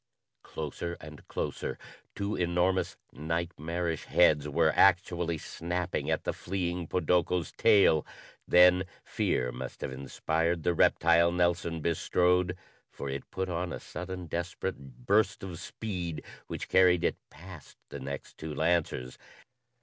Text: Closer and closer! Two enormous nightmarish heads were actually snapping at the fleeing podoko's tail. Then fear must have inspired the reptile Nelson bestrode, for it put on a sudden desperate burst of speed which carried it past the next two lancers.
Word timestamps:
Closer 0.41 0.97
and 0.99 1.27
closer! 1.27 1.77
Two 2.15 2.35
enormous 2.35 2.97
nightmarish 3.13 4.05
heads 4.05 4.49
were 4.49 4.71
actually 4.75 5.37
snapping 5.37 6.09
at 6.09 6.23
the 6.23 6.33
fleeing 6.33 6.87
podoko's 6.87 7.51
tail. 7.51 8.03
Then 8.47 8.85
fear 9.03 9.51
must 9.51 9.81
have 9.81 9.91
inspired 9.91 10.63
the 10.63 10.73
reptile 10.73 11.31
Nelson 11.31 11.81
bestrode, 11.81 12.57
for 12.91 13.09
it 13.09 13.29
put 13.29 13.47
on 13.47 13.71
a 13.71 13.79
sudden 13.79 14.25
desperate 14.25 15.05
burst 15.05 15.43
of 15.43 15.59
speed 15.59 16.23
which 16.47 16.67
carried 16.67 17.03
it 17.03 17.17
past 17.29 17.77
the 17.89 17.99
next 17.99 18.39
two 18.39 18.55
lancers. 18.55 19.19